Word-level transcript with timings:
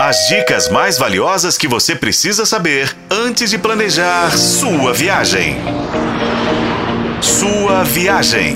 As 0.00 0.28
dicas 0.28 0.68
mais 0.68 0.96
valiosas 0.96 1.58
que 1.58 1.66
você 1.66 1.96
precisa 1.96 2.46
saber 2.46 2.96
antes 3.10 3.50
de 3.50 3.58
planejar 3.58 4.30
sua 4.30 4.94
viagem. 4.94 5.56
Sua 7.20 7.82
viagem. 7.82 8.54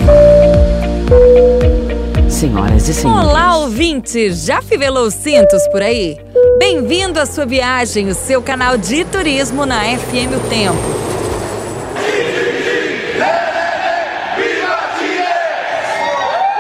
Senhoras 2.31 2.89
e 2.89 2.95
senhores. 2.95 3.29
Olá, 3.29 3.57
ouvinte! 3.57 4.33
Já 4.33 4.63
fivelou 4.63 5.09
os 5.09 5.15
cintos 5.15 5.67
por 5.73 5.83
aí? 5.83 6.17
Bem-vindo 6.61 7.19
à 7.19 7.27
sua 7.27 7.45
viagem, 7.45 8.09
o 8.09 8.15
seu 8.15 8.41
canal 8.41 8.79
de 8.79 9.05
turismo 9.05 9.67
na 9.67 9.83
FM 9.83 10.37
O 10.37 10.49
Tempo. 10.49 11.03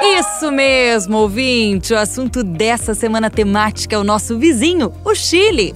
Isso 0.05 0.50
mesmo, 0.50 1.18
ouvinte! 1.18 1.95
O 1.95 1.98
assunto 1.98 2.43
dessa 2.43 2.93
semana 2.93 3.30
temática 3.30 3.95
é 3.95 3.98
o 3.98 4.03
nosso 4.03 4.36
vizinho, 4.36 4.93
o 5.05 5.14
Chile. 5.14 5.75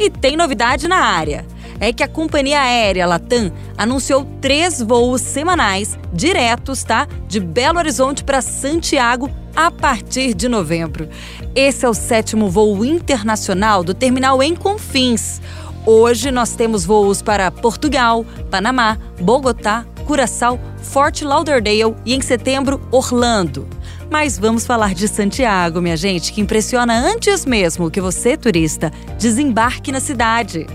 E 0.00 0.10
tem 0.10 0.36
novidade 0.36 0.88
na 0.88 0.96
área. 0.96 1.46
É 1.78 1.92
que 1.92 2.02
a 2.02 2.08
companhia 2.08 2.60
aérea 2.60 3.06
Latam 3.06 3.52
anunciou 3.78 4.26
três 4.40 4.82
voos 4.82 5.20
semanais 5.20 5.96
diretos, 6.12 6.82
tá? 6.82 7.06
De 7.28 7.38
Belo 7.38 7.78
Horizonte 7.78 8.24
para 8.24 8.42
Santiago 8.42 9.30
a 9.54 9.70
partir 9.70 10.34
de 10.34 10.48
novembro. 10.48 11.08
Esse 11.54 11.86
é 11.86 11.88
o 11.88 11.94
sétimo 11.94 12.50
voo 12.50 12.84
internacional 12.84 13.84
do 13.84 13.94
terminal 13.94 14.42
em 14.42 14.56
Confins. 14.56 15.40
Hoje 15.86 16.30
nós 16.30 16.54
temos 16.54 16.84
voos 16.84 17.22
para 17.22 17.50
Portugal, 17.50 18.24
Panamá, 18.50 18.98
Bogotá, 19.20 19.84
Curaçao, 20.12 20.60
Fort 20.76 21.22
Lauderdale 21.22 21.96
e 22.04 22.14
em 22.14 22.20
setembro, 22.20 22.86
Orlando. 22.90 23.66
Mas 24.10 24.38
vamos 24.38 24.66
falar 24.66 24.92
de 24.92 25.08
Santiago, 25.08 25.80
minha 25.80 25.96
gente, 25.96 26.34
que 26.34 26.40
impressiona 26.42 26.92
antes 26.92 27.46
mesmo 27.46 27.90
que 27.90 27.98
você, 27.98 28.36
turista, 28.36 28.92
desembarque 29.18 29.90
na 29.90 30.00
cidade. 30.00 30.66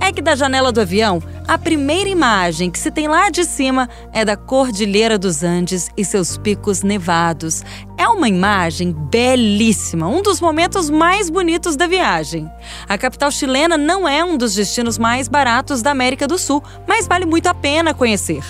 É 0.00 0.12
que 0.12 0.22
da 0.22 0.34
janela 0.34 0.70
do 0.70 0.80
avião, 0.80 1.22
a 1.48 1.56
primeira 1.58 2.08
imagem 2.08 2.70
que 2.70 2.78
se 2.78 2.90
tem 2.90 3.08
lá 3.08 3.30
de 3.30 3.44
cima 3.44 3.88
é 4.12 4.24
da 4.24 4.36
Cordilheira 4.36 5.18
dos 5.18 5.42
Andes 5.42 5.88
e 5.96 6.04
seus 6.04 6.36
picos 6.38 6.82
nevados. 6.82 7.62
É 7.96 8.08
uma 8.08 8.28
imagem 8.28 8.92
belíssima, 8.92 10.06
um 10.06 10.22
dos 10.22 10.40
momentos 10.40 10.90
mais 10.90 11.30
bonitos 11.30 11.76
da 11.76 11.86
viagem. 11.86 12.50
A 12.88 12.96
capital 12.98 13.30
chilena 13.30 13.76
não 13.76 14.08
é 14.08 14.24
um 14.24 14.36
dos 14.36 14.54
destinos 14.54 14.98
mais 14.98 15.28
baratos 15.28 15.82
da 15.82 15.90
América 15.90 16.26
do 16.26 16.38
Sul, 16.38 16.62
mas 16.86 17.06
vale 17.06 17.26
muito 17.26 17.46
a 17.48 17.54
pena 17.54 17.94
conhecer, 17.94 18.44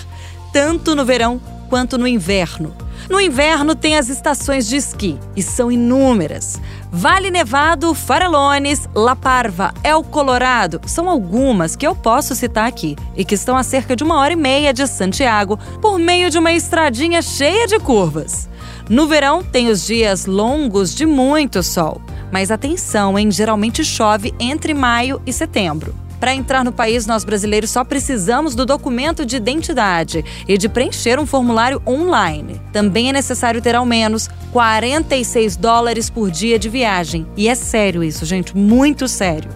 tanto 0.51 0.95
no 0.95 1.05
verão 1.05 1.39
quanto 1.69 1.97
no 1.97 2.07
inverno. 2.07 2.86
No 3.09 3.21
inverno 3.21 3.73
tem 3.73 3.97
as 3.97 4.09
estações 4.09 4.67
de 4.67 4.75
esqui, 4.75 5.17
e 5.35 5.41
são 5.41 5.71
inúmeras. 5.71 6.59
Vale 6.91 7.31
Nevado, 7.31 7.93
Farellones, 7.93 8.87
La 8.93 9.15
Parva, 9.15 9.73
El 9.83 10.03
Colorado 10.03 10.81
são 10.85 11.09
algumas 11.09 11.75
que 11.75 11.87
eu 11.87 11.95
posso 11.95 12.35
citar 12.35 12.67
aqui 12.67 12.95
e 13.15 13.23
que 13.23 13.35
estão 13.35 13.55
a 13.55 13.63
cerca 13.63 13.95
de 13.95 14.03
uma 14.03 14.15
hora 14.15 14.33
e 14.33 14.35
meia 14.35 14.73
de 14.73 14.85
Santiago 14.87 15.57
por 15.81 15.97
meio 15.97 16.29
de 16.29 16.37
uma 16.37 16.51
estradinha 16.51 17.21
cheia 17.21 17.65
de 17.65 17.79
curvas. 17.79 18.49
No 18.89 19.07
verão 19.07 19.43
tem 19.43 19.69
os 19.69 19.85
dias 19.85 20.25
longos 20.25 20.93
de 20.93 21.05
muito 21.05 21.63
sol, 21.63 22.01
mas 22.31 22.51
atenção, 22.51 23.17
hein? 23.17 23.31
Geralmente 23.31 23.83
chove 23.83 24.33
entre 24.39 24.73
maio 24.73 25.21
e 25.25 25.31
setembro. 25.31 26.06
Para 26.19 26.33
entrar 26.33 26.63
no 26.63 26.71
país, 26.71 27.05
nós 27.05 27.23
brasileiros 27.23 27.69
só 27.69 27.83
precisamos 27.83 28.55
do 28.55 28.65
documento 28.65 29.25
de 29.25 29.35
identidade 29.35 30.25
e 30.47 30.57
de 30.57 30.67
preencher 30.67 31.19
um 31.19 31.25
formulário 31.25 31.81
online. 31.85 32.59
Também 32.73 33.09
é 33.09 33.13
necessário 33.13 33.61
ter 33.61 33.75
ao 33.75 33.85
menos 33.85 34.27
46 34.51 35.55
dólares 35.55 36.09
por 36.09 36.31
dia 36.31 36.57
de 36.57 36.69
viagem. 36.69 37.27
E 37.37 37.47
é 37.47 37.53
sério 37.53 38.03
isso, 38.03 38.25
gente, 38.25 38.57
muito 38.57 39.07
sério. 39.07 39.49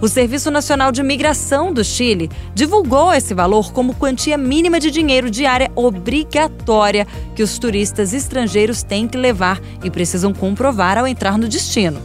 O 0.00 0.08
Serviço 0.08 0.50
Nacional 0.50 0.92
de 0.92 1.02
Migração 1.02 1.72
do 1.72 1.82
Chile 1.82 2.30
divulgou 2.54 3.12
esse 3.12 3.32
valor 3.32 3.72
como 3.72 3.94
quantia 3.94 4.36
mínima 4.36 4.78
de 4.78 4.90
dinheiro 4.90 5.30
diária 5.30 5.70
obrigatória 5.74 7.06
que 7.34 7.42
os 7.42 7.58
turistas 7.58 8.12
estrangeiros 8.12 8.82
têm 8.82 9.08
que 9.08 9.16
levar 9.16 9.58
e 9.82 9.90
precisam 9.90 10.34
comprovar 10.34 10.98
ao 10.98 11.06
entrar 11.06 11.38
no 11.38 11.48
destino. 11.48 12.02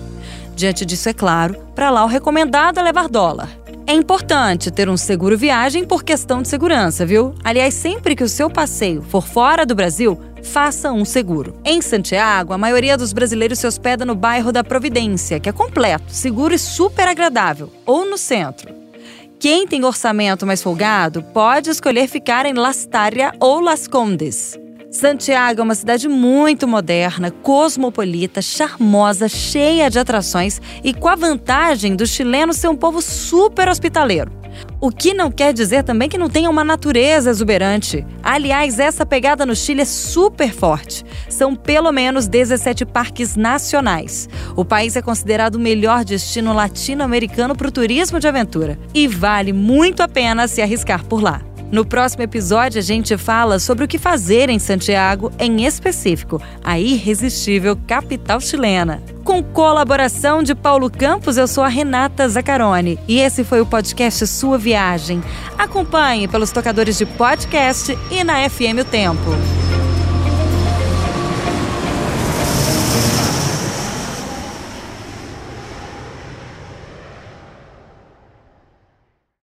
Diante 0.55 0.85
disso, 0.85 1.09
é 1.09 1.13
claro, 1.13 1.55
para 1.75 1.89
lá 1.89 2.03
o 2.05 2.07
recomendado 2.07 2.79
é 2.79 2.83
levar 2.83 3.09
dólar. 3.09 3.49
É 3.89 3.91
importante 3.91 4.69
ter 4.69 4.87
um 4.87 4.95
seguro 4.95 5.35
viagem 5.35 5.83
por 5.83 6.03
questão 6.03 6.43
de 6.43 6.47
segurança, 6.47 7.07
viu? 7.07 7.33
Aliás, 7.43 7.73
sempre 7.73 8.15
que 8.15 8.23
o 8.23 8.29
seu 8.29 8.47
passeio 8.47 9.01
for 9.01 9.25
fora 9.25 9.65
do 9.65 9.73
Brasil, 9.73 10.15
faça 10.43 10.91
um 10.91 11.03
seguro. 11.03 11.59
Em 11.65 11.81
Santiago, 11.81 12.53
a 12.53 12.57
maioria 12.57 12.95
dos 12.95 13.11
brasileiros 13.11 13.57
se 13.57 13.65
hospeda 13.65 14.05
no 14.05 14.13
bairro 14.13 14.51
da 14.51 14.63
Providência, 14.63 15.39
que 15.39 15.49
é 15.49 15.51
completo, 15.51 16.13
seguro 16.13 16.53
e 16.53 16.59
super 16.59 17.07
agradável, 17.07 17.73
ou 17.83 18.05
no 18.05 18.15
centro. 18.15 18.71
Quem 19.39 19.65
tem 19.65 19.83
orçamento 19.83 20.45
mais 20.45 20.61
folgado 20.61 21.23
pode 21.23 21.71
escolher 21.71 22.07
ficar 22.07 22.45
em 22.45 22.53
Lastária 22.53 23.33
ou 23.39 23.59
Las 23.59 23.87
Condes. 23.87 24.55
Santiago 24.91 25.61
é 25.61 25.63
uma 25.63 25.75
cidade 25.75 26.07
muito 26.07 26.67
moderna, 26.67 27.29
cosmopolita, 27.29 28.41
charmosa, 28.41 29.27
cheia 29.27 29.87
de 29.87 29.99
atrações 29.99 30.59
e 30.83 30.95
com 30.95 31.07
a 31.07 31.15
vantagem 31.15 31.95
do 31.95 32.07
chileno 32.07 32.53
ser 32.53 32.69
um 32.69 32.75
povo 32.75 32.99
super 32.99 33.69
hospitaleiro. 33.69 34.31
O 34.81 34.89
que 34.89 35.13
não 35.13 35.29
quer 35.29 35.53
dizer 35.53 35.83
também 35.83 36.09
que 36.09 36.17
não 36.17 36.27
tenha 36.27 36.49
uma 36.49 36.63
natureza 36.63 37.29
exuberante. 37.29 38.03
Aliás, 38.23 38.79
essa 38.79 39.05
pegada 39.05 39.45
no 39.45 39.55
Chile 39.55 39.81
é 39.81 39.85
super 39.85 40.51
forte. 40.51 41.05
São 41.29 41.55
pelo 41.55 41.91
menos 41.91 42.27
17 42.27 42.83
parques 42.83 43.35
nacionais. 43.35 44.27
O 44.55 44.65
país 44.65 44.95
é 44.95 45.03
considerado 45.03 45.55
o 45.55 45.59
melhor 45.59 46.03
destino 46.03 46.51
latino-americano 46.51 47.55
para 47.55 47.67
o 47.67 47.71
turismo 47.71 48.19
de 48.19 48.27
aventura. 48.27 48.79
E 48.93 49.07
vale 49.07 49.53
muito 49.53 50.01
a 50.01 50.07
pena 50.07 50.47
se 50.47 50.61
arriscar 50.61 51.05
por 51.05 51.21
lá. 51.21 51.48
No 51.71 51.85
próximo 51.85 52.23
episódio, 52.23 52.79
a 52.79 52.81
gente 52.81 53.15
fala 53.15 53.59
sobre 53.59 53.85
o 53.85 53.87
que 53.87 53.99
fazer 53.99 54.49
em 54.49 54.57
Santiago, 54.57 55.31
em 55.37 55.65
específico, 55.65 56.41
a 56.63 56.79
irresistível 56.79 57.77
capital 57.87 58.41
chilena. 58.41 59.03
Com 59.23 59.43
colaboração 59.43 60.41
de 60.41 60.55
Paulo 60.55 60.89
Campos, 60.89 61.37
eu 61.37 61.47
sou 61.47 61.63
a 61.63 61.67
Renata 61.67 62.27
Zacarone 62.27 62.97
e 63.07 63.19
esse 63.19 63.43
foi 63.43 63.61
o 63.61 63.65
podcast 63.65 64.25
Sua 64.25 64.57
Viagem. 64.57 65.21
Acompanhe 65.57 66.27
pelos 66.27 66.51
tocadores 66.51 66.97
de 66.97 67.05
podcast 67.05 67.95
e 68.09 68.23
na 68.23 68.49
FM 68.49 68.81
O 68.81 68.85
Tempo. 68.85 69.58